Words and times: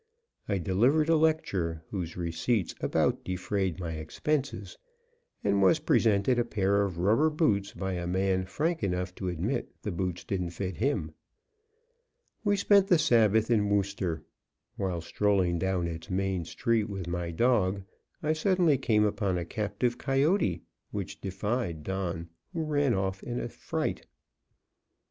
I 0.49 0.57
delivered 0.57 1.09
a 1.09 1.15
lecture, 1.15 1.83
whose 1.91 2.17
receipts 2.17 2.73
about 2.81 3.23
defrayed 3.23 3.79
my 3.79 3.91
expenses, 3.91 4.79
and 5.43 5.61
was 5.61 5.77
presented 5.77 6.39
a 6.39 6.43
pair 6.43 6.81
of 6.81 6.97
rubber 6.97 7.29
boots 7.29 7.73
by 7.73 7.93
a 7.93 8.07
man 8.07 8.45
frank 8.47 8.81
enough 8.81 9.13
to 9.13 9.27
admit 9.29 9.69
the 9.83 9.91
boots 9.91 10.23
didn't 10.23 10.49
fit 10.57 10.77
him. 10.77 11.11
We 12.43 12.55
spent 12.55 12.87
the 12.87 12.97
Sabbath 12.97 13.51
in 13.51 13.69
Wooster. 13.69 14.23
While 14.75 15.01
strolling 15.01 15.59
down 15.59 15.85
its 15.87 16.09
main 16.09 16.45
street 16.45 16.85
with 16.89 17.05
my 17.05 17.29
dog, 17.29 17.83
I 18.23 18.33
suddenly 18.33 18.79
came 18.79 19.05
upon 19.05 19.37
a 19.37 19.45
captive 19.45 19.99
coyote, 19.99 20.63
which 20.89 21.21
defied 21.21 21.83
Don, 21.83 22.27
who 22.53 22.63
ran 22.63 22.95
off 22.95 23.21
in 23.21 23.39
a 23.39 23.47
fright. 23.47 24.07